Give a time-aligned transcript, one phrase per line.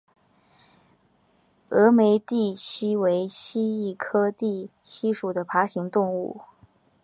[1.69, 6.41] 峨眉地蜥为蜥蜴科地蜥属的爬行动物。